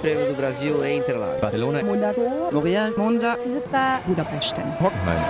[0.00, 1.40] Prêmio do Brasil em Interlagos.
[1.40, 1.82] Barcelona.
[1.82, 2.20] Monaco.
[2.52, 2.92] Montreal.
[2.96, 3.36] Monza.
[4.06, 4.54] Budapest.
[4.80, 5.20] Hockenheim.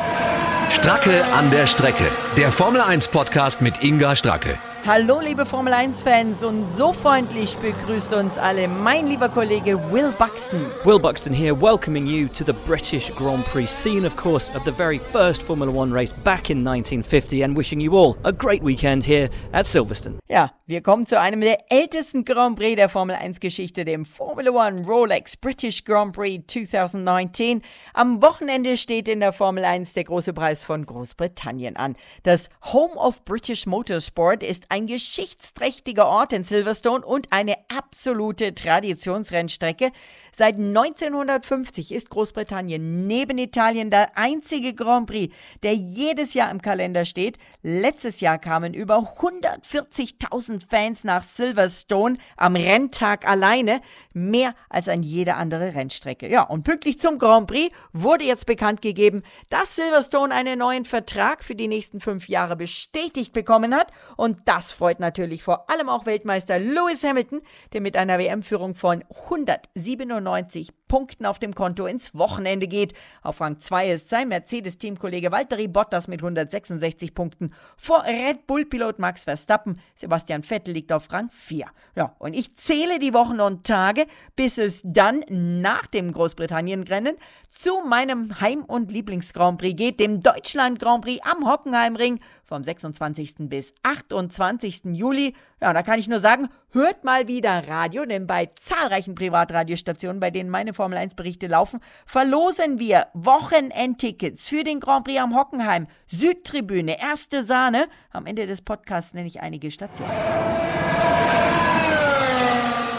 [0.72, 2.04] Stracke an der Strecke.
[2.36, 4.58] Der Formel 1 Podcast mit Inga Stracke.
[4.86, 10.64] Hallo liebe Formel 1-Fans und so freundlich begrüßt uns alle mein lieber Kollege Will Buxton.
[10.84, 14.70] Will Buxton here, welcoming you to the British Grand Prix, scene, of course, of the
[14.70, 19.04] very first Formula One race back in 1950, and wishing you all a great weekend
[19.04, 20.18] here at Silverstone.
[20.28, 24.86] Ja, wir kommen zu einem der ältesten Grand Prix der Formel 1-Geschichte, dem Formula One
[24.86, 27.62] Rolex British Grand Prix 2019.
[27.94, 31.96] Am Wochenende steht in der Formel 1 der große Preis von Großbritannien an.
[32.22, 39.92] Das Home of British Motorsport ist ein geschichtsträchtiger Ort in Silverstone und eine absolute Traditionsrennstrecke.
[40.38, 47.04] Seit 1950 ist Großbritannien neben Italien der einzige Grand Prix, der jedes Jahr im Kalender
[47.04, 47.38] steht.
[47.64, 53.80] Letztes Jahr kamen über 140.000 Fans nach Silverstone am Renntag alleine,
[54.12, 56.30] mehr als an jede andere Rennstrecke.
[56.30, 61.42] Ja, und pünktlich zum Grand Prix wurde jetzt bekannt gegeben, dass Silverstone einen neuen Vertrag
[61.42, 66.06] für die nächsten fünf Jahre bestätigt bekommen hat und das freut natürlich vor allem auch
[66.06, 67.40] Weltmeister Lewis Hamilton,
[67.72, 72.94] der mit einer WM-Führung von 197 1995 Punkten auf dem Konto ins Wochenende geht.
[73.22, 79.24] Auf Rang 2 ist sein Mercedes-Teamkollege Valtteri Bottas mit 166 Punkten vor Red Bull-Pilot Max
[79.24, 79.80] Verstappen.
[79.94, 81.66] Sebastian Vettel liegt auf Rang 4.
[81.94, 87.16] Ja, und ich zähle die Wochen und Tage, bis es dann nach dem Großbritannien-Rennen
[87.50, 93.48] zu meinem Heim- und Lieblings-Grand Prix geht, dem Deutschland Grand Prix am Hockenheimring vom 26.
[93.48, 94.84] bis 28.
[94.92, 95.34] Juli.
[95.60, 100.30] Ja, da kann ich nur sagen, hört mal wieder Radio, denn bei zahlreichen Privatradiostationen, bei
[100.30, 105.88] denen meine Formel 1 Berichte laufen, verlosen wir Wochenendtickets für den Grand Prix am Hockenheim,
[106.06, 107.88] Südtribüne, erste Sahne.
[108.12, 110.08] Am Ende des Podcasts nenne ich einige Stationen.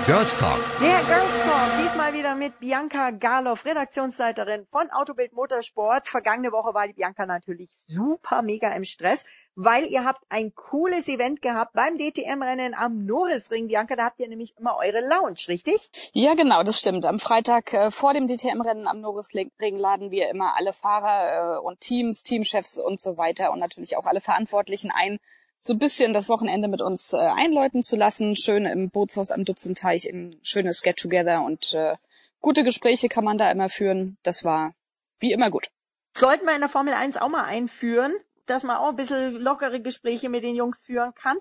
[0.10, 0.58] Girls Talk.
[0.82, 6.08] Der Girls Talk, diesmal wieder mit Bianca Garloff, Redaktionsleiterin von Autobild Motorsport.
[6.08, 11.08] Vergangene Woche war die Bianca natürlich super mega im Stress, weil ihr habt ein cooles
[11.10, 13.68] Event gehabt beim DTM-Rennen am Norrisring.
[13.68, 15.92] Bianca, da habt ihr nämlich immer eure Lounge, richtig?
[16.14, 17.06] Ja, genau, das stimmt.
[17.06, 21.82] Am Freitag äh, vor dem DTM-Rennen am Norrisring laden wir immer alle Fahrer äh, und
[21.82, 25.20] Teams, Teamchefs und so weiter und natürlich auch alle Verantwortlichen ein,
[25.60, 28.36] so ein bisschen das Wochenende mit uns äh, einläuten zu lassen.
[28.36, 31.96] Schön im Bootshaus am Dutzenteich, ein schönes Get-Together und äh,
[32.40, 34.18] gute Gespräche kann man da immer führen.
[34.24, 34.74] Das war
[35.20, 35.70] wie immer gut.
[36.16, 38.14] Sollten wir in der Formel 1 auch mal einführen,
[38.46, 41.38] dass man auch ein bisschen lockere Gespräche mit den Jungs führen kann.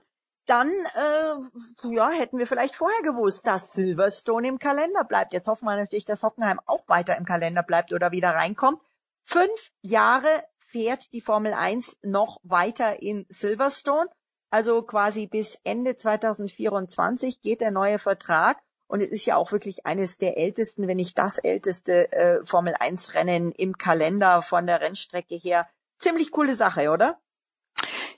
[0.46, 5.32] Dann äh, ja, hätten wir vielleicht vorher gewusst, dass Silverstone im Kalender bleibt.
[5.32, 8.80] Jetzt hoffen wir natürlich, dass Hockenheim auch weiter im Kalender bleibt oder wieder reinkommt.
[9.24, 10.28] Fünf Jahre
[10.68, 14.06] fährt die Formel 1 noch weiter in Silverstone.
[14.50, 18.58] Also quasi bis Ende 2024 geht der neue Vertrag.
[18.86, 22.74] Und es ist ja auch wirklich eines der ältesten, wenn nicht das älteste äh, Formel
[22.78, 25.68] 1 Rennen im Kalender von der Rennstrecke her.
[25.98, 27.18] Ziemlich coole Sache, oder?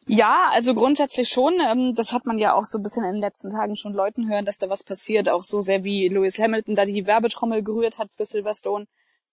[0.06, 1.60] Ja, also grundsätzlich schon.
[1.60, 4.28] Ähm, das hat man ja auch so ein bisschen in den letzten Tagen schon Leuten
[4.28, 5.28] hören, dass da was passiert.
[5.28, 8.86] Auch so sehr wie Lewis Hamilton da die Werbetrommel gerührt hat für Silverstone.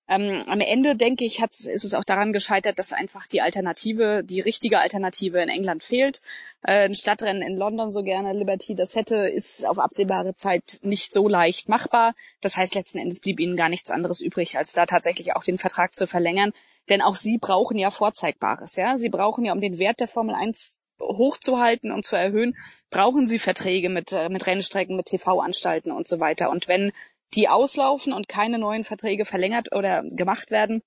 [0.09, 4.23] Ähm, am Ende, denke ich, hat, ist es auch daran gescheitert, dass einfach die Alternative,
[4.23, 6.21] die richtige Alternative in England fehlt.
[6.61, 11.11] Äh, ein Stadtrennen in London so gerne, Liberty das hätte, ist auf absehbare Zeit nicht
[11.11, 12.15] so leicht machbar.
[12.41, 15.57] Das heißt, letzten Endes blieb ihnen gar nichts anderes übrig, als da tatsächlich auch den
[15.57, 16.53] Vertrag zu verlängern.
[16.89, 18.97] Denn auch sie brauchen ja Vorzeigbares, ja.
[18.97, 22.55] Sie brauchen ja, um den Wert der Formel 1 hochzuhalten und zu erhöhen,
[22.89, 26.49] brauchen sie Verträge mit, äh, mit Rennstrecken, mit TV-Anstalten und so weiter.
[26.49, 26.91] Und wenn
[27.35, 30.81] die auslaufen und keine neuen Verträge verlängert oder gemacht werden,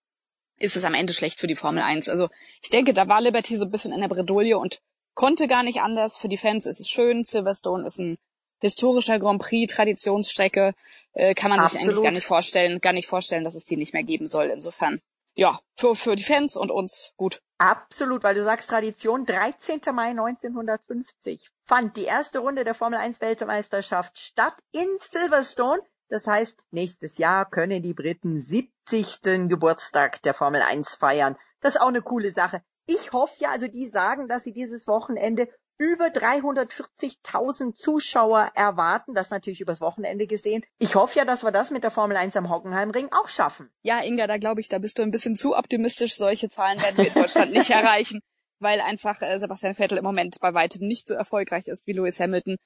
[0.57, 2.09] ist es am Ende schlecht für die Formel 1.
[2.09, 2.29] Also
[2.63, 4.81] ich denke, da war Liberty so ein bisschen in der Bredouille und
[5.15, 6.19] konnte gar nicht anders.
[6.19, 7.25] Für die Fans ist es schön.
[7.25, 8.19] Silverstone ist ein
[8.61, 10.75] historischer Grand Prix, Traditionsstrecke.
[11.13, 11.81] Äh, kann man Absolut.
[11.81, 14.51] sich eigentlich gar nicht vorstellen, gar nicht vorstellen, dass es die nicht mehr geben soll.
[14.51, 15.01] Insofern,
[15.35, 17.43] ja, für, für die Fans und uns gut.
[17.59, 19.27] Absolut, weil du sagst Tradition.
[19.27, 19.81] 13.
[19.93, 25.81] Mai 1950 fand die erste Runde der Formel 1 Weltmeisterschaft statt in Silverstone.
[26.11, 29.49] Das heißt, nächstes Jahr können die Briten 70.
[29.49, 31.37] Geburtstag der Formel 1 feiern.
[31.61, 32.63] Das ist auch eine coole Sache.
[32.87, 35.49] Ich hoffe ja, also die sagen, dass sie dieses Wochenende
[35.79, 40.63] über 340.000 Zuschauer erwarten, das natürlich übers Wochenende gesehen.
[40.79, 43.71] Ich hoffe ja, dass wir das mit der Formel 1 am Hockenheimring auch schaffen.
[43.83, 46.17] Ja, Inga, da glaube ich, da bist du ein bisschen zu optimistisch.
[46.17, 48.21] Solche Zahlen werden wir in Deutschland nicht erreichen,
[48.59, 52.21] weil einfach äh, Sebastian Vettel im Moment bei weitem nicht so erfolgreich ist wie Lewis
[52.21, 52.57] Hamilton.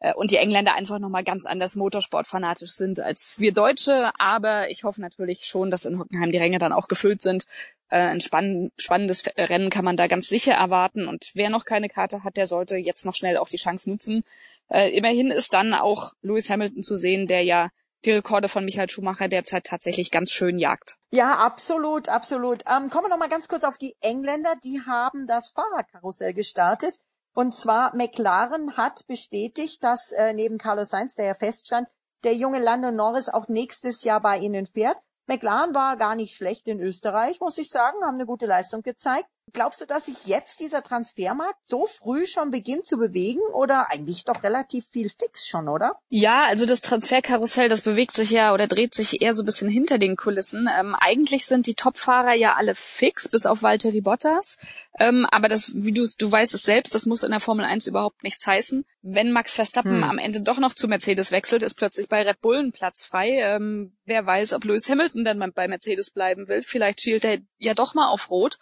[0.00, 4.10] Äh, und die Engländer einfach nochmal ganz anders motorsportfanatisch sind als wir Deutsche.
[4.18, 7.44] Aber ich hoffe natürlich schon, dass in Hockenheim die Ränge dann auch gefüllt sind.
[7.88, 11.06] Äh, ein spann spannendes Rennen kann man da ganz sicher erwarten.
[11.06, 14.24] Und wer noch keine Karte hat, der sollte jetzt noch schnell auch die Chance nutzen.
[14.68, 17.70] Äh, immerhin ist dann auch Lewis Hamilton zu sehen, der ja
[18.04, 20.96] die Rekorde von Michael Schumacher derzeit tatsächlich ganz schön jagt.
[21.10, 22.62] Ja, absolut, absolut.
[22.66, 24.54] Ähm, kommen wir noch mal ganz kurz auf die Engländer.
[24.64, 26.98] Die haben das Fahrerkarussell gestartet.
[27.32, 31.88] Und zwar McLaren hat bestätigt, dass äh, neben Carlos Sainz, der ja feststand,
[32.24, 34.98] der junge Lando Norris auch nächstes Jahr bei ihnen fährt.
[35.26, 39.28] McLaren war gar nicht schlecht in Österreich, muss ich sagen, haben eine gute Leistung gezeigt.
[39.52, 44.24] Glaubst du, dass sich jetzt dieser Transfermarkt so früh schon beginnt zu bewegen oder eigentlich
[44.24, 45.98] doch relativ viel fix schon, oder?
[46.08, 49.68] Ja, also das Transferkarussell, das bewegt sich ja oder dreht sich eher so ein bisschen
[49.68, 50.68] hinter den Kulissen.
[50.78, 54.58] Ähm, eigentlich sind die Topfahrer ja alle fix, bis auf Valtteri Bottas.
[54.98, 57.86] Ähm, aber das, wie du du weißt es selbst, das muss in der Formel 1
[57.86, 58.84] überhaupt nichts heißen.
[59.02, 60.04] Wenn Max Verstappen hm.
[60.04, 63.40] am Ende doch noch zu Mercedes wechselt, ist plötzlich bei Red Bull ein Platz frei.
[63.40, 66.62] Ähm, wer weiß, ob Lewis Hamilton dann bei Mercedes bleiben will.
[66.62, 68.58] Vielleicht schielt er ja doch mal auf Rot.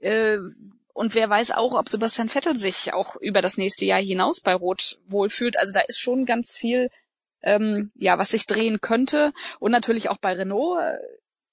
[0.00, 0.38] Äh,
[0.92, 4.54] und wer weiß auch, ob Sebastian Vettel sich auch über das nächste Jahr hinaus bei
[4.54, 5.56] Rot wohlfühlt.
[5.56, 6.90] Also da ist schon ganz viel,
[7.40, 9.32] ähm, ja, was sich drehen könnte.
[9.60, 10.98] Und natürlich auch bei Renault äh,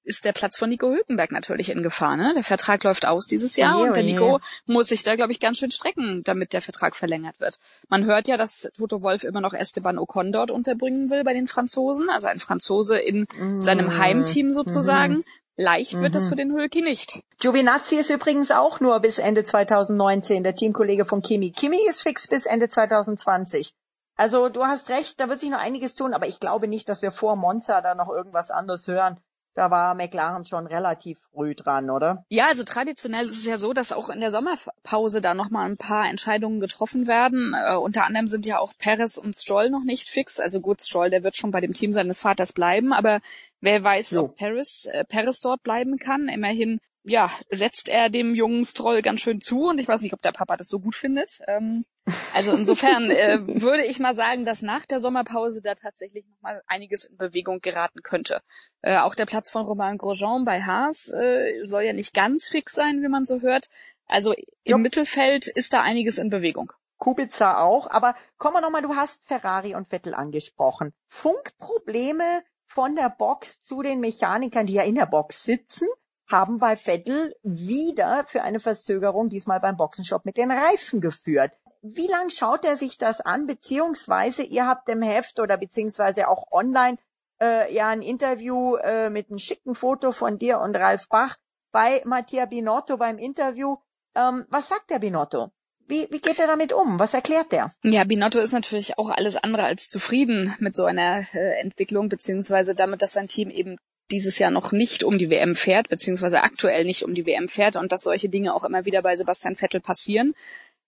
[0.06, 2.16] ist der Platz von Nico Hülkenberg natürlich in Gefahr.
[2.16, 2.32] Ne?
[2.36, 5.40] Der Vertrag läuft aus dieses Jahr oje, und der Nico muss sich da, glaube ich,
[5.40, 7.60] ganz schön strecken, damit der Vertrag verlängert wird.
[7.88, 11.48] Man hört ja, dass Toto Wolf immer noch Esteban Ocon dort unterbringen will bei den
[11.48, 13.62] Franzosen, also ein Franzose in mm.
[13.62, 15.18] seinem Heimteam sozusagen.
[15.18, 15.24] Mm.
[15.58, 16.14] Leicht wird mhm.
[16.14, 17.22] das für den Hülki nicht.
[17.40, 21.52] Giovinazzi ist übrigens auch nur bis Ende 2019 der Teamkollege von Kimi.
[21.52, 23.74] Kimi ist fix bis Ende 2020.
[24.18, 27.02] Also du hast recht, da wird sich noch einiges tun, aber ich glaube nicht, dass
[27.02, 29.18] wir vor Monza da noch irgendwas anderes hören.
[29.56, 32.26] Da war McLaren schon relativ früh dran, oder?
[32.28, 35.78] Ja, also traditionell ist es ja so, dass auch in der Sommerpause da nochmal ein
[35.78, 37.54] paar Entscheidungen getroffen werden.
[37.54, 40.42] Äh, unter anderem sind ja auch Perez und Stroll noch nicht fix.
[40.42, 43.22] Also gut, Stroll, der wird schon bei dem Team seines Vaters bleiben, aber
[43.66, 44.26] wer weiß, so.
[44.26, 46.30] ob Paris, äh, Paris dort bleiben kann.
[46.30, 50.24] Immerhin ja, setzt er dem jungen Stroll ganz schön zu und ich weiß nicht, ob
[50.24, 51.40] der Papa das so gut findet.
[51.48, 51.86] Ähm,
[52.34, 56.64] also insofern äh, würde ich mal sagen, dass nach der Sommerpause da tatsächlich noch mal
[56.66, 58.42] einiges in Bewegung geraten könnte.
[58.82, 62.74] Äh, auch der Platz von Romain Grosjean bei Haas äh, soll ja nicht ganz fix
[62.74, 63.68] sein, wie man so hört.
[64.08, 64.78] Also im jo.
[64.80, 66.72] Mittelfeld ist da einiges in Bewegung.
[66.98, 70.94] Kubica auch, aber kommen wir nochmal, du hast Ferrari und Vettel angesprochen.
[71.08, 72.42] Funkprobleme
[72.76, 75.88] von der Box zu den Mechanikern, die ja in der Box sitzen
[76.28, 81.52] haben bei Vettel wieder für eine Verzögerung diesmal beim Boxenstopp mit den Reifen geführt.
[81.82, 83.46] Wie lang schaut er sich das an?
[83.46, 86.98] Beziehungsweise ihr habt im Heft oder beziehungsweise auch online
[87.40, 91.38] äh, ja ein Interview äh, mit einem schicken Foto von dir und Ralf Bach
[91.72, 93.78] bei Mattia Binotto beim Interview.
[94.16, 95.52] Ähm, was sagt der Binotto?
[95.88, 96.98] Wie, wie geht er damit um?
[97.00, 97.72] Was erklärt er?
[97.84, 102.74] Ja, Binotto ist natürlich auch alles andere als zufrieden mit so einer äh, Entwicklung, beziehungsweise
[102.74, 103.78] damit, dass sein Team eben
[104.12, 107.76] dieses Jahr noch nicht um die WM fährt, beziehungsweise aktuell nicht um die WM fährt
[107.76, 110.34] und dass solche Dinge auch immer wieder bei Sebastian Vettel passieren.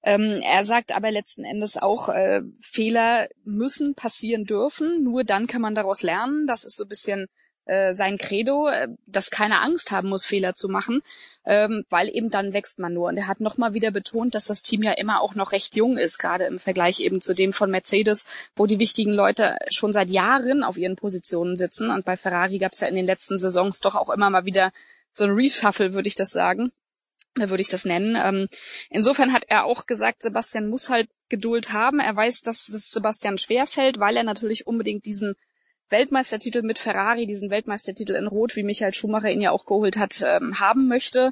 [0.03, 5.61] Ähm, er sagt aber letzten Endes auch, äh, Fehler müssen passieren dürfen, nur dann kann
[5.61, 6.45] man daraus lernen.
[6.47, 7.27] Das ist so ein bisschen
[7.67, 11.01] äh, sein Credo, äh, dass keine Angst haben muss, Fehler zu machen,
[11.45, 13.09] ähm, weil eben dann wächst man nur.
[13.09, 15.97] Und er hat nochmal wieder betont, dass das Team ja immer auch noch recht jung
[15.97, 18.25] ist, gerade im Vergleich eben zu dem von Mercedes,
[18.55, 21.91] wo die wichtigen Leute schon seit Jahren auf ihren Positionen sitzen.
[21.91, 24.71] Und bei Ferrari gab es ja in den letzten Saisons doch auch immer mal wieder
[25.13, 26.71] so ein Reshuffle, würde ich das sagen.
[27.35, 28.15] Würde ich das nennen.
[28.15, 28.47] Ähm,
[28.89, 31.99] insofern hat er auch gesagt, Sebastian muss halt Geduld haben.
[31.99, 35.35] Er weiß, dass es Sebastian schwerfällt, weil er natürlich unbedingt diesen
[35.89, 40.23] Weltmeistertitel mit Ferrari, diesen Weltmeistertitel in Rot, wie Michael Schumacher ihn ja auch geholt hat,
[40.25, 41.31] ähm, haben möchte.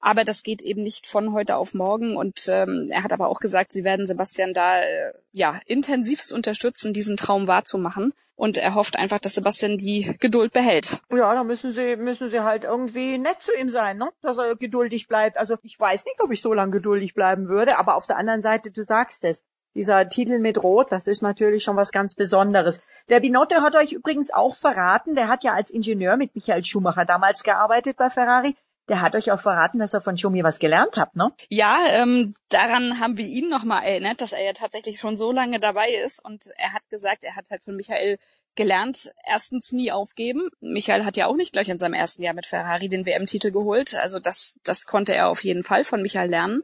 [0.00, 2.16] Aber das geht eben nicht von heute auf morgen.
[2.16, 6.92] Und ähm, er hat aber auch gesagt, sie werden Sebastian da äh, ja intensivst unterstützen,
[6.92, 8.12] diesen Traum wahrzumachen.
[8.36, 11.00] Und er hofft einfach, dass Sebastian die Geduld behält.
[11.10, 14.10] Ja, da müssen sie, müssen sie halt irgendwie nett zu ihm sein, ne?
[14.20, 15.38] Dass er geduldig bleibt.
[15.38, 18.42] Also ich weiß nicht, ob ich so lange geduldig bleiben würde, aber auf der anderen
[18.42, 19.44] Seite, du sagst es,
[19.76, 22.80] dieser Titel mit Rot, das ist natürlich schon was ganz Besonderes.
[23.08, 27.04] Der Binotto hat euch übrigens auch verraten, der hat ja als Ingenieur mit Michael Schumacher
[27.04, 28.56] damals gearbeitet bei Ferrari.
[28.88, 31.32] Der hat euch auch verraten, dass er von Schumi was gelernt habt, ne?
[31.48, 35.58] Ja, ähm, daran haben wir ihn nochmal erinnert, dass er ja tatsächlich schon so lange
[35.58, 36.24] dabei ist.
[36.24, 38.18] Und er hat gesagt, er hat halt von Michael
[38.54, 40.50] gelernt, erstens nie aufgeben.
[40.60, 43.96] Michael hat ja auch nicht gleich in seinem ersten Jahr mit Ferrari den WM-Titel geholt.
[43.96, 46.62] Also das, das konnte er auf jeden Fall von Michael lernen.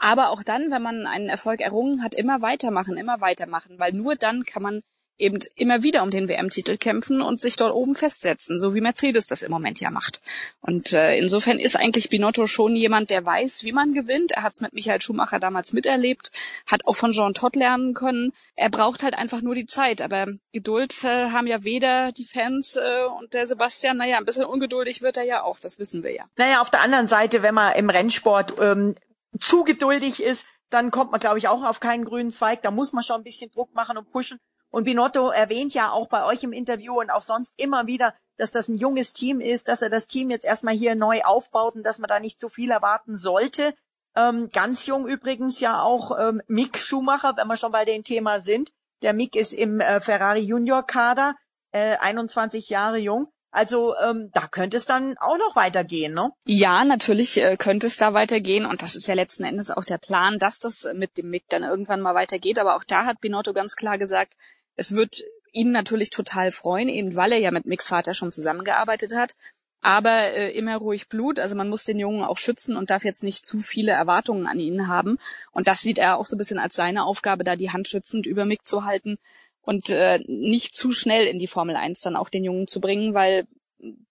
[0.00, 4.16] Aber auch dann, wenn man einen Erfolg errungen hat, immer weitermachen, immer weitermachen, weil nur
[4.16, 4.82] dann kann man
[5.18, 9.26] eben immer wieder um den WM-Titel kämpfen und sich dort oben festsetzen, so wie Mercedes
[9.26, 10.22] das im Moment ja macht.
[10.62, 14.32] Und äh, insofern ist eigentlich Binotto schon jemand, der weiß, wie man gewinnt.
[14.32, 16.30] Er hat es mit Michael Schumacher damals miterlebt,
[16.66, 18.32] hat auch von Jean Todt lernen können.
[18.56, 20.00] Er braucht halt einfach nur die Zeit.
[20.00, 23.98] Aber Geduld äh, haben ja weder die Fans äh, und der Sebastian.
[23.98, 26.24] Naja, ein bisschen ungeduldig wird er ja auch, das wissen wir ja.
[26.36, 28.94] Naja, auf der anderen Seite, wenn man im Rennsport ähm,
[29.38, 32.62] zu geduldig ist, dann kommt man, glaube ich, auch auf keinen grünen Zweig.
[32.62, 34.38] Da muss man schon ein bisschen Druck machen und pushen.
[34.70, 38.52] Und Binotto erwähnt ja auch bei euch im Interview und auch sonst immer wieder, dass
[38.52, 41.82] das ein junges Team ist, dass er das Team jetzt erstmal hier neu aufbaut und
[41.82, 43.74] dass man da nicht zu viel erwarten sollte.
[44.16, 48.40] Ähm, ganz jung übrigens ja auch ähm, Mick Schumacher, wenn wir schon bei dem Thema
[48.40, 48.72] sind.
[49.02, 51.36] Der Mick ist im äh, Ferrari Junior Kader,
[51.72, 53.28] äh, 21 Jahre jung.
[53.52, 56.30] Also ähm, da könnte es dann auch noch weitergehen, ne?
[56.46, 59.98] Ja, natürlich äh, könnte es da weitergehen und das ist ja letzten Endes auch der
[59.98, 62.60] Plan, dass das mit dem Mick dann irgendwann mal weitergeht.
[62.60, 64.34] Aber auch da hat Binotto ganz klar gesagt,
[64.76, 69.16] es wird ihn natürlich total freuen, eben weil er ja mit Micks Vater schon zusammengearbeitet
[69.16, 69.34] hat.
[69.82, 73.24] Aber äh, immer ruhig Blut, also man muss den Jungen auch schützen und darf jetzt
[73.24, 75.18] nicht zu viele Erwartungen an ihn haben.
[75.50, 78.26] Und das sieht er auch so ein bisschen als seine Aufgabe, da die Hand schützend
[78.26, 79.18] über Mick zu halten
[79.62, 83.14] und äh, nicht zu schnell in die Formel 1 dann auch den Jungen zu bringen,
[83.14, 83.46] weil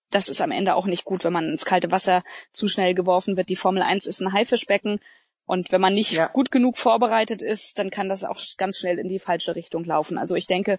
[0.09, 3.37] das ist am Ende auch nicht gut, wenn man ins kalte Wasser zu schnell geworfen
[3.37, 3.49] wird.
[3.49, 4.99] Die Formel 1 ist ein Haifischbecken
[5.45, 6.27] und wenn man nicht ja.
[6.27, 10.17] gut genug vorbereitet ist, dann kann das auch ganz schnell in die falsche Richtung laufen.
[10.17, 10.77] Also ich denke,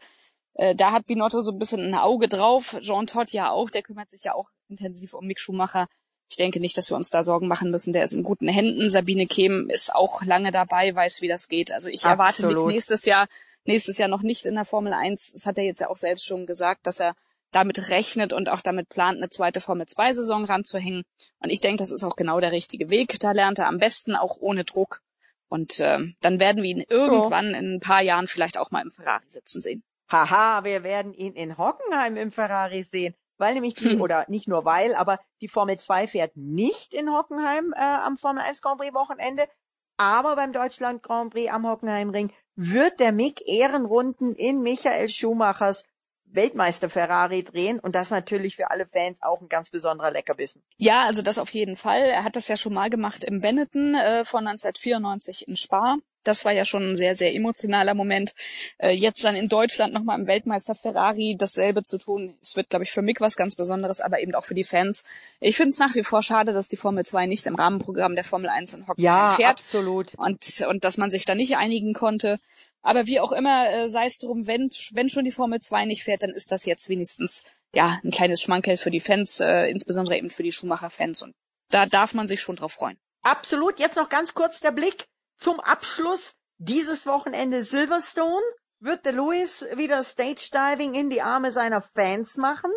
[0.55, 2.77] äh, da hat Binotto so ein bisschen ein Auge drauf.
[2.81, 5.89] Jean Todt ja auch, der kümmert sich ja auch intensiv um Mick Schumacher.
[6.29, 7.93] Ich denke nicht, dass wir uns da Sorgen machen müssen.
[7.93, 8.89] Der ist in guten Händen.
[8.89, 11.73] Sabine Kehm ist auch lange dabei, weiß, wie das geht.
[11.73, 12.13] Also ich Absolut.
[12.13, 13.27] erwarte Mick nächstes Jahr
[13.65, 15.33] nächstes Jahr noch nicht in der Formel 1.
[15.33, 17.15] Das hat er jetzt ja auch selbst schon gesagt, dass er
[17.53, 21.03] damit rechnet und auch damit plant, eine zweite Formel 2 Saison ranzuhängen.
[21.41, 23.19] Und ich denke, das ist auch genau der richtige Weg.
[23.19, 25.01] Da lernt er am besten auch ohne Druck.
[25.49, 28.93] Und äh, dann werden wir ihn irgendwann in ein paar Jahren vielleicht auch mal im
[28.93, 29.83] Ferrari sitzen sehen.
[30.09, 33.15] Haha, wir werden ihn in Hockenheim im Ferrari sehen.
[33.37, 34.01] Weil nämlich die, hm.
[34.01, 38.43] oder nicht nur weil, aber die Formel 2 fährt nicht in Hockenheim äh, am Formel
[38.43, 39.49] 1 Grand Prix Wochenende,
[39.97, 45.85] aber beim Deutschland Grand Prix am Hockenheimring wird der Mick Ehrenrunden in Michael Schumachers
[46.25, 50.63] Weltmeister Ferrari drehen und das natürlich für alle Fans auch ein ganz besonderer Leckerbissen.
[50.77, 52.03] Ja, also das auf jeden Fall.
[52.03, 55.97] Er hat das ja schon mal gemacht im Benetton äh, von 1994 in Spa.
[56.25, 58.35] Das war ja schon ein sehr, sehr emotionaler Moment.
[58.79, 62.37] Äh, jetzt dann in Deutschland nochmal im Weltmeister Ferrari dasselbe zu tun.
[62.41, 65.05] Es wird, glaube ich, für Mick was ganz Besonderes, aber eben auch für die Fans.
[65.41, 68.25] Ich finde es nach wie vor schade, dass die Formel 2 nicht im Rahmenprogramm der
[68.25, 69.61] Formel 1 in Hockenheim ja, fährt.
[69.61, 70.15] absolut.
[70.15, 72.39] Und, und dass man sich da nicht einigen konnte.
[72.83, 76.05] Aber wie auch immer, äh, sei es drum, wenn, wenn schon die Formel 2 nicht
[76.05, 80.17] fährt, dann ist das jetzt wenigstens ja ein kleines Schmankerl für die Fans, äh, insbesondere
[80.17, 81.23] eben für die Schumacher-Fans.
[81.23, 81.35] Und
[81.71, 82.99] da darf man sich schon drauf freuen.
[83.23, 83.79] Absolut.
[83.79, 85.05] Jetzt noch ganz kurz der Blick
[85.41, 88.45] zum Abschluss dieses Wochenende Silverstone.
[88.79, 92.71] Wird der Lewis wieder Stage Diving in die Arme seiner Fans machen?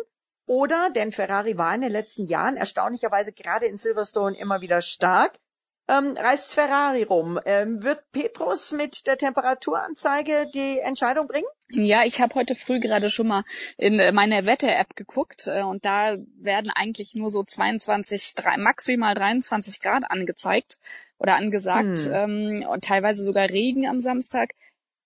[0.46, 5.38] Oder, denn Ferrari war in den letzten Jahren erstaunlicherweise gerade in Silverstone immer wieder stark,
[5.88, 7.38] ähm, reist Ferrari rum.
[7.44, 11.46] Ähm, wird Petrus mit der Temperaturanzeige die Entscheidung bringen?
[11.68, 13.44] Ja, ich habe heute früh gerade schon mal
[13.76, 19.14] in äh, meine Wetter-App geguckt äh, und da werden eigentlich nur so 22, 3, maximal
[19.14, 20.78] 23 Grad angezeigt
[21.18, 22.12] oder angesagt hm.
[22.12, 24.50] ähm, und teilweise sogar Regen am Samstag.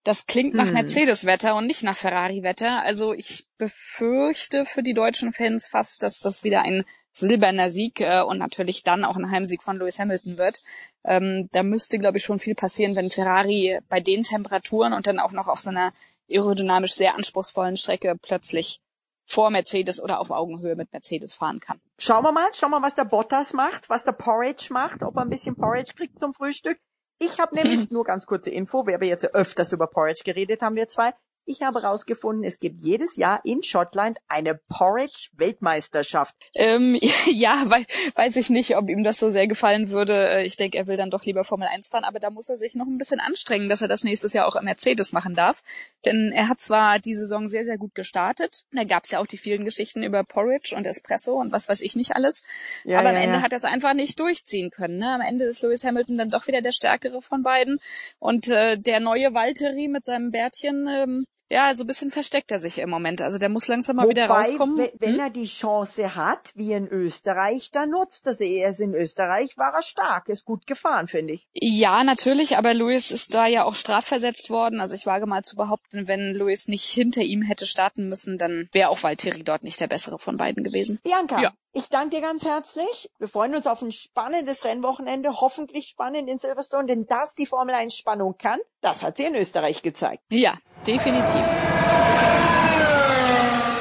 [0.04, 0.74] Das klingt nach hm.
[0.74, 2.82] Mercedes-Wetter und nicht nach Ferrari-Wetter.
[2.82, 6.84] Also ich befürchte für die deutschen Fans fast, dass das wieder ein
[7.18, 10.62] silberner Sieg äh, und natürlich dann auch ein Heimsieg von Lewis Hamilton wird.
[11.04, 15.18] Ähm, da müsste, glaube ich, schon viel passieren, wenn Ferrari bei den Temperaturen und dann
[15.18, 15.92] auch noch auf so einer
[16.30, 18.80] aerodynamisch sehr anspruchsvollen Strecke plötzlich
[19.26, 21.80] vor Mercedes oder auf Augenhöhe mit Mercedes fahren kann.
[21.98, 25.16] Schauen wir mal, schauen wir mal, was der Bottas macht, was der Porridge macht, ob
[25.16, 26.78] er ein bisschen Porridge kriegt zum Frühstück.
[27.18, 30.76] Ich habe nämlich nur ganz kurze Info, wir haben jetzt öfters über Porridge geredet haben,
[30.76, 31.12] wir zwei.
[31.48, 36.34] Ich habe herausgefunden, es gibt jedes Jahr in Schottland eine Porridge-Weltmeisterschaft.
[36.52, 37.00] Ähm,
[37.32, 37.86] ja, weil,
[38.16, 40.28] weiß ich nicht, ob ihm das so sehr gefallen würde.
[40.28, 42.58] Äh, ich denke, er will dann doch lieber Formel 1 fahren, aber da muss er
[42.58, 45.62] sich noch ein bisschen anstrengen, dass er das nächstes Jahr auch im Mercedes machen darf.
[46.04, 48.64] Denn er hat zwar die Saison sehr, sehr gut gestartet.
[48.72, 51.80] Da gab es ja auch die vielen Geschichten über Porridge und Espresso und was weiß
[51.80, 52.42] ich nicht alles.
[52.84, 53.42] Ja, aber am ja, Ende ja.
[53.42, 54.98] hat er es einfach nicht durchziehen können.
[54.98, 55.14] Ne?
[55.14, 57.80] Am Ende ist Lewis Hamilton dann doch wieder der Stärkere von beiden.
[58.18, 62.58] Und äh, der neue Valtteri mit seinem Bärtchen, ähm, ja, so ein bisschen versteckt er
[62.58, 63.22] sich im Moment.
[63.22, 64.88] Also der muss langsam mal Wobei, wieder rauskommen.
[64.98, 65.20] Wenn hm?
[65.20, 68.58] er die Chance hat, wie in Österreich, dann nutzt er sie.
[68.58, 71.48] Er ist in Österreich, war er stark, ist gut gefahren, finde ich.
[71.54, 74.80] Ja, natürlich, aber Luis ist da ja auch strafversetzt worden.
[74.80, 78.68] Also ich wage mal zu behaupten, wenn Luis nicht hinter ihm hätte starten müssen, dann
[78.72, 80.98] wäre auch Valtteri dort nicht der bessere von beiden gewesen.
[81.02, 81.52] Bianca, ja.
[81.78, 83.08] Ich danke dir ganz herzlich.
[83.18, 87.74] Wir freuen uns auf ein spannendes Rennwochenende, hoffentlich spannend in Silverstone, denn das die Formel
[87.74, 90.24] 1 Spannung kann, das hat sie in Österreich gezeigt.
[90.28, 90.54] Ja,
[90.86, 91.44] definitiv.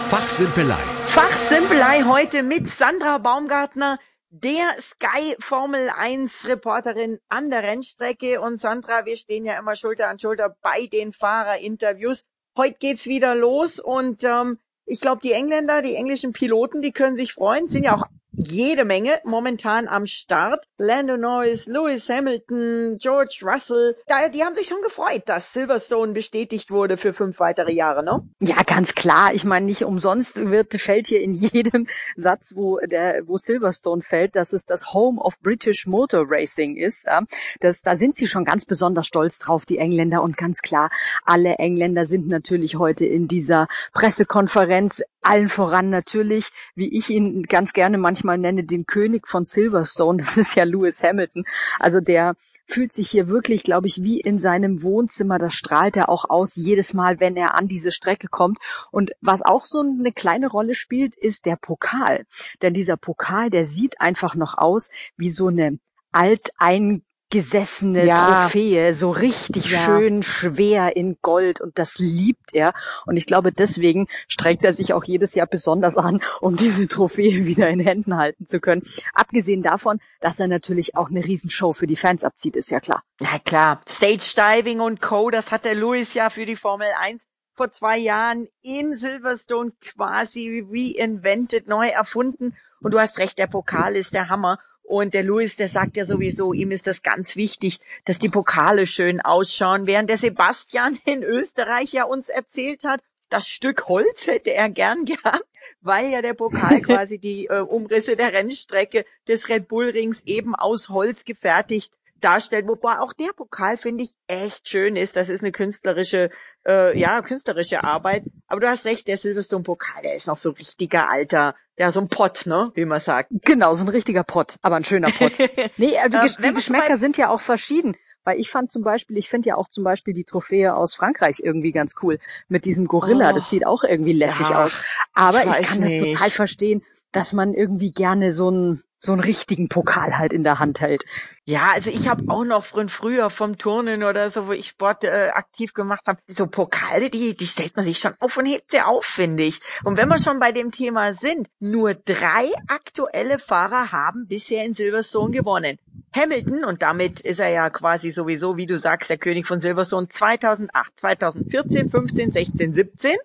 [0.10, 0.78] Fachsimpelei.
[1.08, 3.98] Fachsimpelei heute mit Sandra Baumgartner,
[4.30, 8.40] der Sky Formel 1 Reporterin an der Rennstrecke.
[8.40, 12.26] Und Sandra, wir stehen ja immer Schulter an Schulter bei den Fahrerinterviews.
[12.56, 17.16] Heute geht's wieder los und ähm, ich glaube, die Engländer, die englischen Piloten, die können
[17.16, 20.66] sich freuen, sind ja auch jede Menge momentan am Start.
[20.78, 23.96] Lando Norris, Lewis Hamilton, George Russell.
[24.08, 28.28] Da, die haben sich schon gefreut, dass Silverstone bestätigt wurde für fünf weitere Jahre, ne?
[28.40, 29.34] Ja, ganz klar.
[29.34, 34.36] Ich meine, nicht umsonst wird, fällt hier in jedem Satz, wo der, wo Silverstone fällt,
[34.36, 37.06] dass es das Home of British Motor Racing ist.
[37.06, 37.24] Ja.
[37.60, 40.22] Das, da sind sie schon ganz besonders stolz drauf, die Engländer.
[40.22, 40.92] Und ganz klar,
[41.26, 47.74] alle Engländer sind natürlich heute in dieser Pressekonferenz allen voran natürlich, wie ich ihn ganz
[47.74, 50.18] gerne manchmal nenne, den König von Silverstone.
[50.28, 51.46] Das ist ja Lewis Hamilton.
[51.80, 55.40] Also der fühlt sich hier wirklich, glaube ich, wie in seinem Wohnzimmer.
[55.40, 58.60] Das strahlt er auch aus jedes Mal, wenn er an diese Strecke kommt.
[58.92, 62.26] Und was auch so eine kleine Rolle spielt, ist der Pokal.
[62.62, 65.80] Denn dieser Pokal, der sieht einfach noch aus wie so eine
[66.12, 68.44] altein gesessene ja.
[68.44, 69.80] Trophäe, so richtig ja.
[69.80, 72.74] schön schwer in Gold und das liebt er.
[73.06, 77.46] Und ich glaube, deswegen strengt er sich auch jedes Jahr besonders an, um diese Trophäe
[77.46, 78.84] wieder in Händen halten zu können.
[79.14, 83.04] Abgesehen davon, dass er natürlich auch eine Riesenshow für die Fans abzieht, ist ja klar.
[83.20, 87.28] Ja klar, Stage Diving und Co., das hat der Louis ja für die Formel 1
[87.58, 92.56] vor zwei Jahren in Silverstone quasi reinvented, neu erfunden.
[92.80, 94.60] Und du hast recht, der Pokal ist der Hammer.
[94.88, 98.88] Und der Louis, der sagt ja sowieso, ihm ist das ganz wichtig, dass die Pokale
[98.88, 104.54] schön ausschauen, während der Sebastian in Österreich ja uns erzählt hat, das Stück Holz hätte
[104.54, 105.44] er gern gehabt,
[105.82, 110.56] weil ja der Pokal quasi die äh, Umrisse der Rennstrecke des Red Bull Rings eben
[110.56, 115.16] aus Holz gefertigt darstellt, wobei auch der Pokal finde ich echt schön ist.
[115.16, 116.30] Das ist eine künstlerische,
[116.66, 118.24] äh, ja künstlerische Arbeit.
[118.48, 122.00] Aber du hast recht, der Silverstone Pokal, der ist noch so richtiger alter, ja so
[122.00, 123.30] ein Pott, ne, wie man sagt.
[123.44, 125.34] Genau, so ein richtiger Pott, aber ein schöner Pott.
[125.78, 127.96] nee, äh, die, ähm, die Geschmäcker sind ja auch verschieden.
[128.28, 131.40] Weil ich fand zum Beispiel, ich finde ja auch zum Beispiel die Trophäe aus Frankreich
[131.42, 132.20] irgendwie ganz cool.
[132.50, 134.74] Mit diesem Gorilla, oh, das sieht auch irgendwie lässig ja, aus.
[135.14, 136.04] Aber ich, ich kann nicht.
[136.04, 136.84] das total verstehen,
[137.14, 141.06] dass man irgendwie gerne so ein so einen richtigen Pokal halt in der Hand hält.
[141.46, 145.04] Ja, also ich habe auch noch von früher vom Turnen oder so, wo ich Sport
[145.04, 148.72] äh, aktiv gemacht habe, so Pokale, die, die stellt man sich schon auf und hebt
[148.72, 149.62] sie auf, finde ich.
[149.84, 154.74] Und wenn wir schon bei dem Thema sind, nur drei aktuelle Fahrer haben bisher in
[154.74, 155.78] Silverstone gewonnen.
[156.14, 160.08] Hamilton, und damit ist er ja quasi sowieso, wie du sagst, der König von Silverstone
[160.08, 163.16] 2008, 2014, 15, 16, 17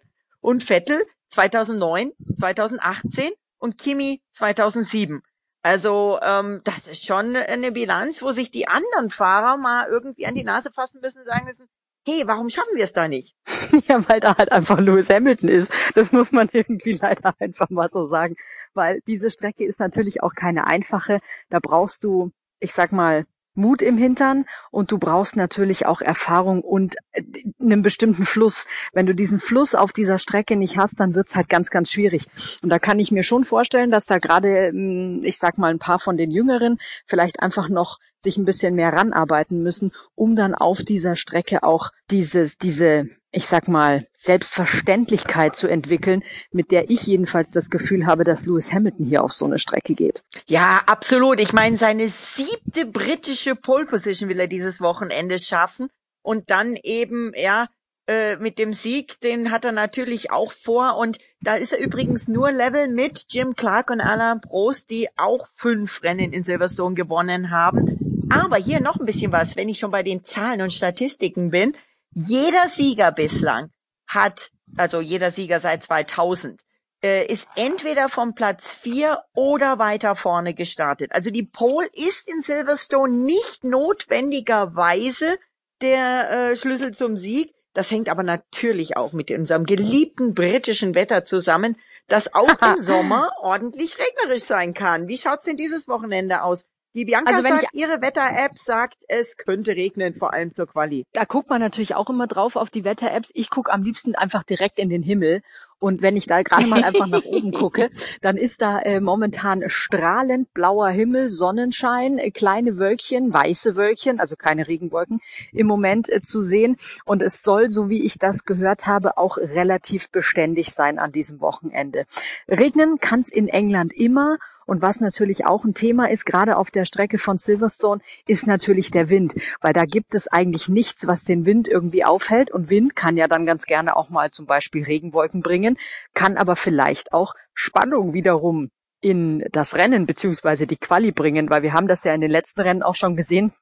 [0.41, 5.23] und Vettel 2009, 2018 und Kimi 2007.
[5.63, 10.35] Also ähm, das ist schon eine Bilanz, wo sich die anderen Fahrer mal irgendwie an
[10.35, 11.69] die Nase fassen müssen und sagen müssen,
[12.05, 13.37] hey, warum schaffen wir es da nicht?
[13.89, 15.73] Ja, weil da halt einfach Lewis Hamilton ist.
[15.95, 18.37] Das muss man irgendwie leider einfach mal so sagen.
[18.75, 21.21] Weil diese Strecke ist natürlich auch keine einfache.
[21.49, 26.63] Da brauchst du, ich sag mal, Mut im Hintern und du brauchst natürlich auch Erfahrung
[26.63, 27.23] und äh,
[27.61, 28.67] einen bestimmten Fluss.
[28.93, 32.27] Wenn du diesen Fluss auf dieser Strecke nicht hast, dann wird's halt ganz, ganz schwierig.
[32.63, 35.79] Und da kann ich mir schon vorstellen, dass da gerade, hm, ich sag mal, ein
[35.79, 40.55] paar von den Jüngeren vielleicht einfach noch sich ein bisschen mehr ranarbeiten müssen, um dann
[40.55, 47.07] auf dieser Strecke auch dieses, diese ich sag mal, Selbstverständlichkeit zu entwickeln, mit der ich
[47.07, 50.23] jedenfalls das Gefühl habe, dass Lewis Hamilton hier auf so eine Strecke geht.
[50.47, 51.41] Ja, absolut.
[51.41, 55.89] Ich meine, seine siebte britische Pole Position will er dieses Wochenende schaffen
[56.21, 57.69] und dann eben, ja,
[58.07, 62.29] äh, mit dem Sieg, den hat er natürlich auch vor und da ist er übrigens
[62.29, 67.51] nur Level mit Jim Clark und Alain Prost, die auch fünf Rennen in Silverstone gewonnen
[67.51, 68.29] haben.
[68.29, 71.75] Aber hier noch ein bisschen was, wenn ich schon bei den Zahlen und Statistiken bin.
[72.15, 73.71] Jeder Sieger bislang
[74.07, 76.61] hat, also jeder Sieger seit 2000,
[77.03, 81.13] äh, ist entweder vom Platz 4 oder weiter vorne gestartet.
[81.13, 85.39] Also die Pole ist in Silverstone nicht notwendigerweise
[85.81, 87.55] der äh, Schlüssel zum Sieg.
[87.75, 91.77] Das hängt aber natürlich auch mit unserem geliebten britischen Wetter zusammen,
[92.09, 95.09] das auch im Sommer ordentlich regnerisch sein kann.
[95.09, 96.65] Wie schaut's denn dieses Wochenende aus?
[96.95, 100.67] Die Bianca also wenn sagt, ich, ihre Wetter-App sagt, es könnte regnen, vor allem zur
[100.67, 101.07] Quali.
[101.13, 103.31] Da guckt man natürlich auch immer drauf auf die Wetter-Apps.
[103.33, 105.43] Ich gucke am liebsten einfach direkt in den Himmel.
[105.79, 109.65] Und wenn ich da gerade mal einfach nach oben gucke, dann ist da äh, momentan
[109.67, 116.23] strahlend blauer Himmel, Sonnenschein, äh, kleine Wölkchen, weiße Wölkchen, also keine Regenwolken im Moment äh,
[116.23, 116.77] zu sehen.
[117.05, 121.41] Und es soll, so wie ich das gehört habe, auch relativ beständig sein an diesem
[121.41, 122.05] Wochenende.
[122.49, 124.39] Regnen kann es in England immer.
[124.67, 128.91] Und was natürlich auch ein Thema ist, gerade auf der Strecke von Silverstone, ist natürlich
[128.91, 132.51] der Wind, weil da gibt es eigentlich nichts, was den Wind irgendwie aufhält.
[132.51, 135.79] Und Wind kann ja dann ganz gerne auch mal zum Beispiel Regenwolken bringen,
[136.15, 138.71] kann aber vielleicht auch Spannung wiederum
[139.01, 142.61] in das Rennen beziehungsweise die Quali bringen, weil wir haben das ja in den letzten
[142.61, 143.53] Rennen auch schon gesehen.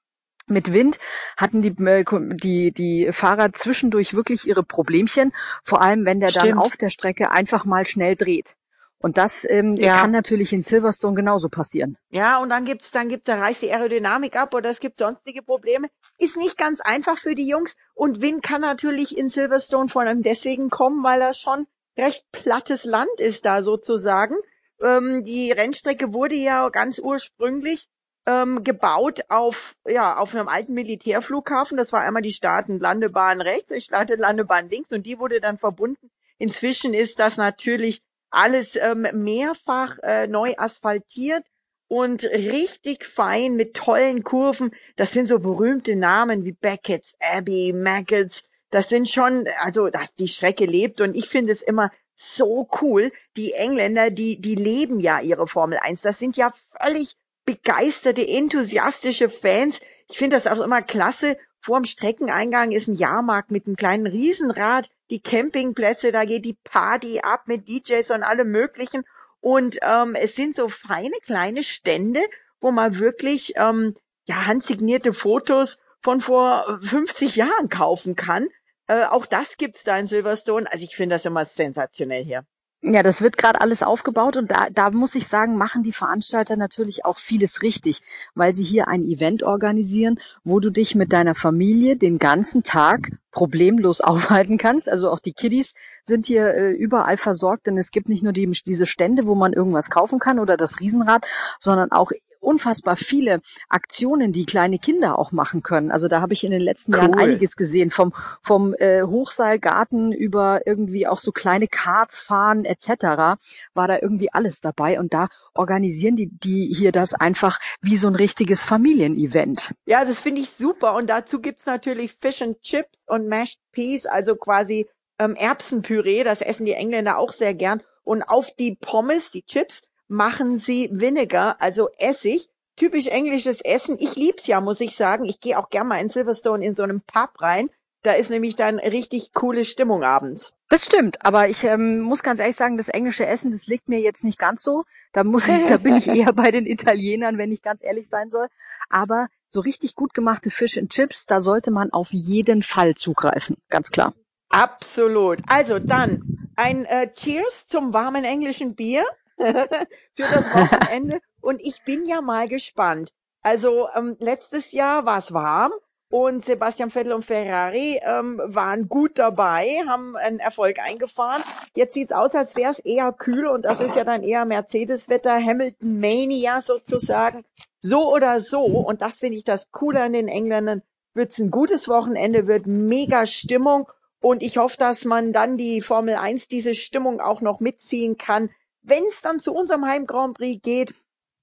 [0.47, 0.99] Mit Wind
[1.37, 5.33] hatten die, äh, die, die Fahrer zwischendurch wirklich ihre Problemchen,
[5.65, 6.47] vor allem wenn der Stimmt.
[6.47, 8.57] dann auf der Strecke einfach mal schnell dreht.
[9.03, 9.99] Und das ähm, ja.
[9.99, 11.97] kann natürlich in Silverstone genauso passieren.
[12.11, 15.43] Ja, und dann gibt's, dann gibt's, da reißt die Aerodynamik ab oder es gibt sonstige
[15.43, 15.89] Probleme.
[16.19, 17.77] Ist nicht ganz einfach für die Jungs.
[17.95, 22.85] Und Wind kann natürlich in Silverstone vor allem deswegen kommen, weil das schon recht plattes
[22.85, 24.37] Land ist da sozusagen.
[24.83, 27.89] Ähm, die Rennstrecke wurde ja ganz ursprünglich
[28.27, 31.79] ähm, gebaut auf, ja, auf einem alten Militärflughafen.
[31.79, 35.19] Das war einmal die Start- und Landebahn rechts, die Start- und Landebahn links und die
[35.19, 36.11] wurde dann verbunden.
[36.39, 41.45] Inzwischen ist das natürlich alles ähm, mehrfach äh, neu asphaltiert
[41.89, 44.71] und richtig fein mit tollen Kurven.
[44.97, 48.45] Das sind so berühmte Namen wie Beckett's, Abbey, Maggots.
[48.71, 53.11] Das sind schon, also dass die Strecke lebt und ich finde es immer so cool.
[53.37, 56.03] Die Engländer, die, die leben ja ihre Formel 1.
[56.03, 59.81] Das sind ja völlig begeisterte, enthusiastische Fans.
[60.09, 61.37] Ich finde das auch immer klasse.
[61.61, 67.21] Vorm Streckeneingang ist ein Jahrmarkt mit einem kleinen Riesenrad, die Campingplätze, da geht die Party
[67.21, 69.05] ab mit DJs und allem möglichen.
[69.41, 72.21] Und ähm, es sind so feine kleine Stände,
[72.61, 73.95] wo man wirklich ähm,
[74.25, 78.49] ja handsignierte Fotos von vor 50 Jahren kaufen kann.
[78.87, 80.71] Äh, auch das gibt's da in Silverstone.
[80.71, 82.45] Also ich finde das immer sensationell hier.
[82.83, 86.57] Ja, das wird gerade alles aufgebaut und da, da muss ich sagen, machen die Veranstalter
[86.57, 88.01] natürlich auch vieles richtig,
[88.35, 93.11] weil sie hier ein Event organisieren, wo du dich mit deiner Familie den ganzen Tag
[93.33, 94.89] problemlos aufhalten kannst.
[94.89, 98.51] Also auch die Kiddies sind hier äh, überall versorgt, denn es gibt nicht nur die,
[98.67, 101.27] diese Stände, wo man irgendwas kaufen kann oder das Riesenrad,
[101.59, 102.13] sondern auch
[102.51, 105.93] unfassbar viele Aktionen, die kleine Kinder auch machen können.
[105.93, 106.99] Also da habe ich in den letzten cool.
[106.99, 113.39] Jahren einiges gesehen, vom vom äh, Hochseilgarten über irgendwie auch so kleine Karts fahren etc.
[113.75, 118.09] war da irgendwie alles dabei und da organisieren die die hier das einfach wie so
[118.09, 119.73] ein richtiges Familienevent.
[119.87, 124.07] Ja, das finde ich super und dazu gibt's natürlich Fish and Chips und Mashed Peas,
[124.07, 129.31] also quasi ähm, Erbsenpüree, das essen die Engländer auch sehr gern und auf die Pommes,
[129.31, 132.49] die Chips machen sie Vinegar, also Essig.
[132.77, 133.97] Typisch englisches Essen.
[134.01, 135.25] Ich lieb's ja, muss ich sagen.
[135.25, 137.69] Ich gehe auch gern mal in Silverstone in so einem Pub rein.
[138.03, 140.55] Da ist nämlich dann richtig coole Stimmung abends.
[140.71, 144.01] Das stimmt, aber ich ähm, muss ganz ehrlich sagen, das englische Essen, das liegt mir
[144.01, 144.85] jetzt nicht ganz so.
[145.13, 148.31] Da muss ich, da bin ich eher bei den Italienern, wenn ich ganz ehrlich sein
[148.31, 148.47] soll.
[148.89, 153.59] Aber so richtig gut gemachte Fish and Chips, da sollte man auf jeden Fall zugreifen,
[153.69, 154.15] ganz klar.
[154.49, 155.41] Absolut.
[155.49, 159.05] Also dann ein äh, Cheers zum warmen englischen Bier.
[160.15, 161.21] für das Wochenende.
[161.41, 163.11] Und ich bin ja mal gespannt.
[163.43, 165.73] Also ähm, letztes Jahr war es warm
[166.11, 171.43] und Sebastian Vettel und Ferrari ähm, waren gut dabei, haben einen Erfolg eingefahren.
[171.75, 175.35] Jetzt sieht's aus, als wäre es eher kühl und das ist ja dann eher Mercedes-Wetter,
[175.35, 177.45] Hamilton Mania sozusagen.
[177.81, 180.83] So oder so, und das finde ich das Coole an den Engländern,
[181.15, 183.89] wird's ein gutes Wochenende, wird mega Stimmung
[184.21, 188.51] und ich hoffe, dass man dann die Formel 1 diese Stimmung auch noch mitziehen kann
[188.83, 190.95] wenn es dann zu unserem Heim Grand Prix geht,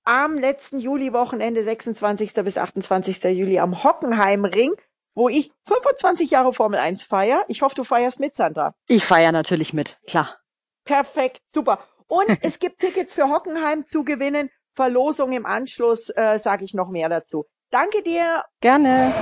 [0.03, 2.33] am letzten Juli-Wochenende, 26.
[2.35, 3.23] bis 28.
[3.25, 4.73] Juli am Hockenheimring,
[5.15, 7.43] wo ich 25 Jahre Formel 1 feier.
[7.49, 8.73] Ich hoffe, du feierst mit, Sandra.
[8.87, 10.37] Ich feier natürlich mit, klar.
[10.85, 11.79] Perfekt, super.
[12.07, 14.49] Und es gibt Tickets für Hockenheim zu gewinnen.
[14.75, 17.45] Verlosung im Anschluss äh, sage ich noch mehr dazu.
[17.69, 18.43] Danke dir.
[18.61, 19.13] Gerne.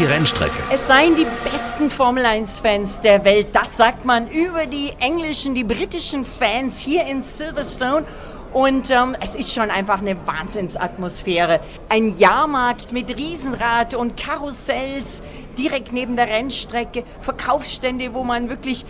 [0.00, 0.56] Die Rennstrecke.
[0.72, 3.48] Es seien die besten Formel 1-Fans der Welt.
[3.52, 8.04] Das sagt man über die englischen, die britischen Fans hier in Silverstone.
[8.54, 11.58] Und ähm, es ist schon einfach eine Wahnsinnsatmosphäre.
[11.88, 15.22] Ein Jahrmarkt mit Riesenrad und Karussells
[15.58, 17.02] direkt neben der Rennstrecke.
[17.20, 18.86] Verkaufsstände, wo man wirklich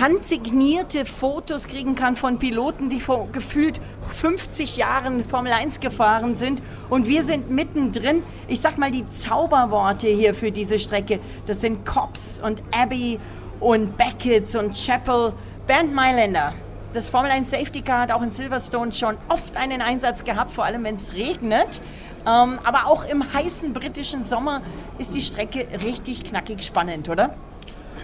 [0.00, 6.60] handsignierte Fotos kriegen kann von Piloten, die vor gefühlt 50 Jahren Formel 1 gefahren sind.
[6.90, 8.24] Und wir sind mittendrin.
[8.48, 11.20] Ich sag mal die Zauberworte hier für diese Strecke.
[11.46, 13.20] Das sind Cops und Abbey
[13.60, 15.34] und Beckett's und Chapel.
[15.68, 16.52] Bernd Mailänder,
[16.94, 20.64] das Formel 1 Safety Car hat auch in Silverstone schon oft einen Einsatz gehabt, vor
[20.64, 21.80] allem wenn es regnet.
[22.26, 24.62] Ähm, aber auch im heißen britischen Sommer
[24.98, 27.34] ist die Strecke richtig knackig spannend, oder?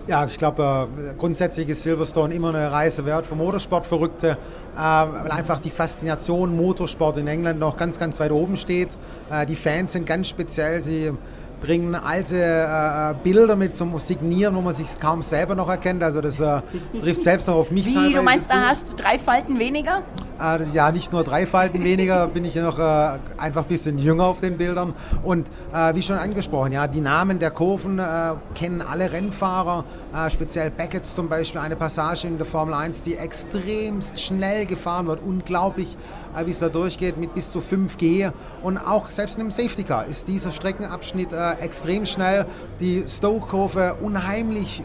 [0.06, 5.30] Ja, ich glaube, äh, grundsätzlich ist Silverstone immer eine Reise wert für Motorsportverrückte, äh, weil
[5.30, 8.88] einfach die Faszination Motorsport in England noch ganz, ganz weit oben steht.
[9.30, 11.12] Äh, die Fans sind ganz speziell, sie
[11.60, 16.02] bringen alte äh, Bilder mit zum Signieren, wo man sich kaum selber noch erkennt.
[16.02, 16.60] Also das äh,
[17.00, 17.86] trifft selbst noch auf mich.
[17.86, 20.02] Wie, du meinst, da hast du drei Falten weniger?
[20.40, 23.98] Äh, ja, nicht nur drei Falten weniger, bin ich ja noch äh, einfach ein bisschen
[23.98, 24.94] jünger auf den Bildern.
[25.22, 28.02] Und äh, wie schon angesprochen, ja, die Namen der Kurven äh,
[28.54, 29.84] kennen alle Rennfahrer,
[30.28, 35.20] speziell Beckett zum Beispiel, eine Passage in der Formel 1, die extremst schnell gefahren wird.
[35.24, 35.96] Unglaublich,
[36.44, 38.32] wie es da durchgeht mit bis zu 5G.
[38.62, 42.46] Und auch selbst in einem Safety Car ist dieser Streckenabschnitt extrem schnell.
[42.80, 44.82] Die Stoke-Kurve unheimlich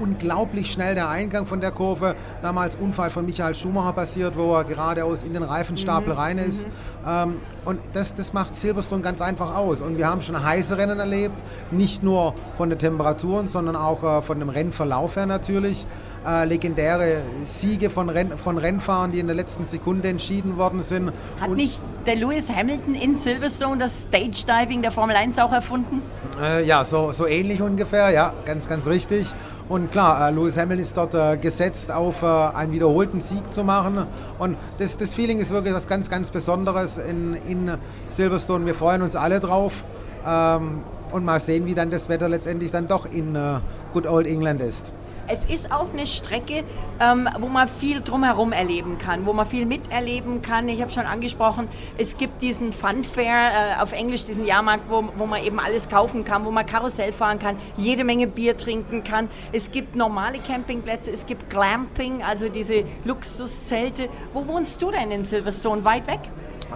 [0.00, 2.16] unglaublich schnell der Eingang von der Kurve.
[2.42, 6.18] Damals Unfall von Michael Schumacher passiert, wo er geradeaus in den Reifenstapel mhm.
[6.18, 6.66] rein ist.
[7.06, 9.80] Ähm, und das, das macht Silverstone ganz einfach aus.
[9.80, 11.34] Und wir haben schon heiße Rennen erlebt,
[11.70, 15.86] nicht nur von den Temperaturen, sondern auch äh, von dem Rennverlauf her natürlich
[16.26, 21.12] äh, legendäre Siege von, Renn von Rennfahrern, die in der letzten Sekunde entschieden worden sind.
[21.40, 25.52] Hat Und nicht der Lewis Hamilton in Silverstone das Stage Diving der Formel 1 auch
[25.52, 26.02] erfunden?
[26.40, 29.32] Äh, ja, so, so ähnlich ungefähr, ja, ganz, ganz richtig.
[29.68, 33.64] Und klar, äh, Lewis Hamilton ist dort äh, gesetzt, auf äh, einen wiederholten Sieg zu
[33.64, 34.06] machen.
[34.38, 37.72] Und das, das Feeling ist wirklich was ganz, ganz Besonderes in, in
[38.06, 38.66] Silverstone.
[38.66, 39.84] Wir freuen uns alle drauf.
[40.26, 40.82] Ähm,
[41.12, 43.60] und mal sehen, wie dann das Wetter letztendlich dann doch in äh,
[43.92, 44.92] Good Old England ist.
[45.28, 46.64] Es ist auch eine Strecke,
[47.00, 50.68] ähm, wo man viel drumherum erleben kann, wo man viel miterleben kann.
[50.68, 55.04] Ich habe schon angesprochen, es gibt diesen Fun Fair, äh, auf Englisch diesen Jahrmarkt, wo,
[55.16, 59.04] wo man eben alles kaufen kann, wo man Karussell fahren kann, jede Menge Bier trinken
[59.04, 59.28] kann.
[59.52, 64.08] Es gibt normale Campingplätze, es gibt Glamping, also diese Luxuszelte.
[64.32, 65.84] Wo wohnst du denn in Silverstone?
[65.84, 66.20] Weit weg?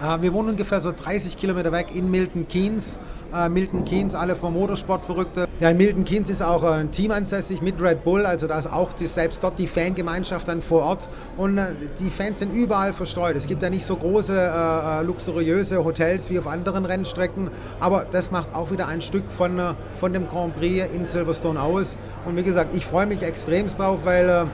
[0.01, 2.99] Äh, wir wohnen ungefähr so 30 Kilometer weg in Milton Keynes
[3.33, 5.47] äh, Milton Keynes, alle vom Motorsport Verrückte.
[5.59, 8.71] Ja, in Milton Keynes ist auch ein Team ansässig mit Red Bull, also da ist
[8.71, 12.93] auch die, selbst dort die Fangemeinschaft dann vor Ort und äh, die Fans sind überall
[12.93, 13.35] verstreut.
[13.35, 18.05] Es gibt ja nicht so große äh, äh, luxuriöse Hotels wie auf anderen Rennstrecken, aber
[18.11, 21.97] das macht auch wieder ein Stück von, äh, von dem Grand Prix in Silverstone aus.
[22.25, 24.45] Und wie gesagt, ich freue mich extremst drauf, weil äh,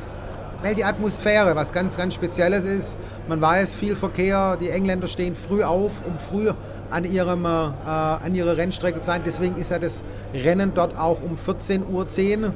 [0.63, 2.97] weil die Atmosphäre was ganz, ganz Spezielles ist.
[3.27, 6.51] Man weiß, viel Verkehr, die Engländer stehen früh auf, um früh
[6.89, 9.21] an, ihrem, äh, an ihrer Rennstrecke zu sein.
[9.25, 12.53] Deswegen ist ja das Rennen dort auch um 14.10 Uhr.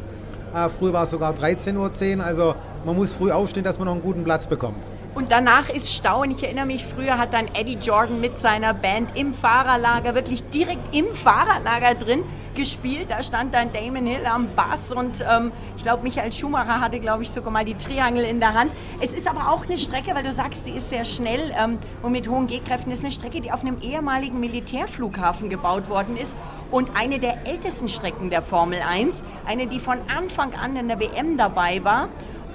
[0.56, 2.26] Äh, früher war es sogar 13.10 Uhr.
[2.26, 2.56] Also
[2.88, 4.90] man muss früh aufstehen, dass man noch einen guten Platz bekommt.
[5.14, 6.22] Und danach ist Stau.
[6.22, 10.48] Und ich erinnere mich, früher hat dann Eddie Jordan mit seiner Band im Fahrerlager, wirklich
[10.50, 12.24] direkt im Fahrerlager drin,
[12.56, 13.08] gespielt.
[13.10, 17.24] Da stand dann Damon Hill am Bass und ähm, ich glaube, Michael Schumacher hatte, glaube
[17.24, 18.72] ich, sogar mal die Triangel in der Hand.
[19.02, 22.14] Es ist aber auch eine Strecke, weil du sagst, die ist sehr schnell ähm, und
[22.14, 26.38] mit hohen Gehkräften, ist eine Strecke, die auf einem ehemaligen Militärflughafen gebaut worden ist
[26.72, 29.24] und eine der ältesten Strecken der Formel 1.
[29.46, 32.08] Eine, die von Anfang an in der WM dabei war.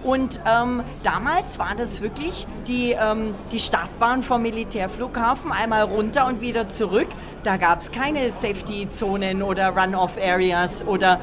[0.05, 6.41] Und ähm, damals war das wirklich die, ähm, die Startbahn vom Militärflughafen, einmal runter und
[6.41, 7.09] wieder zurück.
[7.45, 11.21] Da gab es keine Safety-Zonen oder Run-Off-Areas oder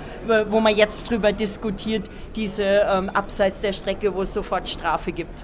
[0.49, 5.43] wo man jetzt drüber diskutiert, diese ähm, abseits der Strecke, wo es sofort Strafe gibt.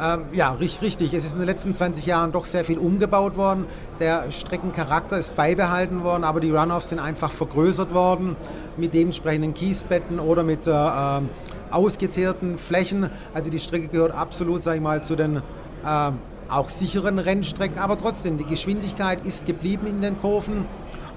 [0.00, 1.12] Ähm, ja, richtig.
[1.12, 3.66] Es ist in den letzten 20 Jahren doch sehr viel umgebaut worden.
[3.98, 8.36] Der Streckencharakter ist beibehalten worden, aber die Runoffs sind einfach vergrößert worden
[8.78, 11.28] mit dementsprechenden Kiesbetten oder mit äh, ähm,
[11.70, 13.10] ausgeteerten Flächen.
[13.34, 15.36] Also die Strecke gehört absolut, sage ich mal, zu den
[15.84, 16.10] äh,
[16.48, 20.66] auch sicheren Rennstrecken, aber trotzdem, die Geschwindigkeit ist geblieben in den Kurven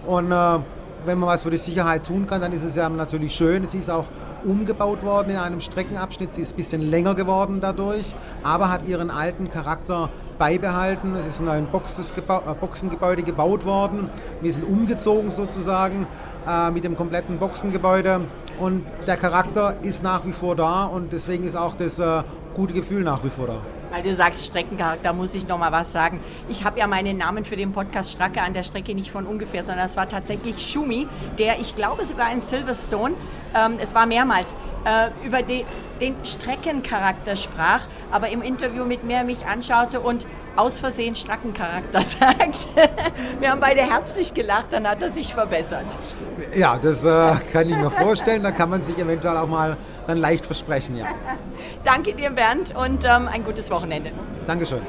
[0.06, 0.60] und äh,
[1.06, 3.66] wenn man was für die Sicherheit tun kann, dann ist es ja natürlich schön.
[3.66, 4.06] Sie ist auch
[4.46, 6.34] umgebaut worden in einem Streckenabschnitt.
[6.34, 8.14] Sie ist ein bisschen länger geworden dadurch,
[8.44, 11.16] aber hat ihren alten Charakter beibehalten.
[11.16, 14.10] Es ist ein neues äh, Boxengebäude gebaut worden.
[14.42, 16.08] Wir sind umgezogen sozusagen
[16.48, 18.22] äh, mit dem kompletten Boxengebäude
[18.60, 22.74] und der Charakter ist nach wie vor da und deswegen ist auch das äh, gute
[22.74, 23.56] Gefühl nach wie vor da.
[23.92, 26.20] Weil du sagst Streckencharakter, muss ich noch mal was sagen.
[26.50, 29.64] Ich habe ja meinen Namen für den Podcast Stracke an der Strecke nicht von ungefähr,
[29.64, 33.14] sondern es war tatsächlich Schumi, der, ich glaube sogar in Silverstone,
[33.56, 35.66] ähm, es war mehrmals, äh, über die,
[36.00, 42.68] den Streckencharakter sprach, aber im Interview mit mir mich anschaute und aus Versehen Strackencharakter sagt.
[43.40, 45.86] Wir haben beide herzlich gelacht, dann hat er sich verbessert.
[46.56, 48.44] Ja, das äh, kann ich mir vorstellen.
[48.44, 51.08] Da kann man sich eventuell auch mal dann leicht versprechen, ja.
[51.84, 54.12] Danke dir, Bernd, und ähm, ein gutes Wochenende.
[54.46, 54.82] Dankeschön.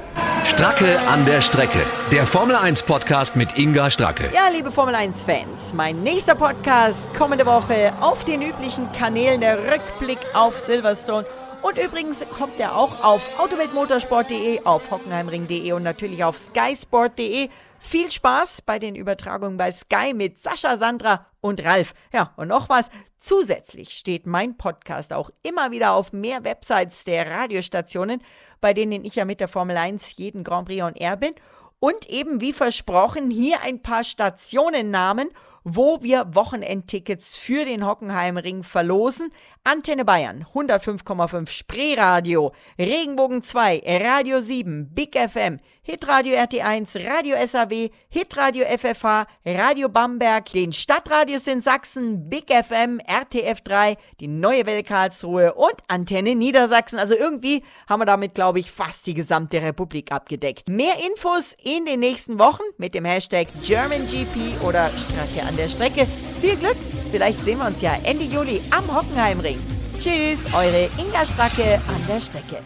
[0.44, 1.78] Stracke an der Strecke.
[2.12, 4.30] Der Formel 1 Podcast mit Inga Stracke.
[4.34, 9.56] Ja, liebe Formel 1 Fans, mein nächster Podcast kommende Woche auf den üblichen Kanälen der
[9.58, 11.24] Rückblick auf Silverstone.
[11.64, 17.48] Und übrigens kommt er auch auf autoweltmotorsport.de, auf hockenheimring.de und natürlich auf skysport.de.
[17.78, 21.94] Viel Spaß bei den Übertragungen bei Sky mit Sascha, Sandra und Ralf.
[22.12, 22.90] Ja, und noch was.
[23.18, 28.22] Zusätzlich steht mein Podcast auch immer wieder auf mehr Websites der Radiostationen,
[28.60, 31.32] bei denen ich ja mit der Formel 1 jeden Grand Prix on Air bin.
[31.80, 35.30] Und eben wie versprochen hier ein paar Stationennamen
[35.64, 39.32] wo wir Wochenendtickets für den Hockenheimring verlosen.
[39.64, 48.64] Antenne Bayern, 105,5 Spreeradio, Regenbogen 2, Radio 7, Big FM, Hitradio RT1, Radio SAW, Hitradio
[48.66, 55.74] FFH, Radio Bamberg, den Stadtradios in Sachsen, Big FM, RTF3, die Neue Welle Karlsruhe und
[55.88, 56.98] Antenne Niedersachsen.
[56.98, 60.68] Also irgendwie haben wir damit, glaube ich, fast die gesamte Republik abgedeckt.
[60.68, 66.06] Mehr Infos in den nächsten Wochen mit dem Hashtag GermanGP oder Strecke an der Strecke.
[66.40, 66.76] Viel Glück,
[67.12, 69.58] vielleicht sehen wir uns ja Ende Juli am Hockenheimring.
[69.98, 72.58] Tschüss, eure Inga Stracke an der Strecke.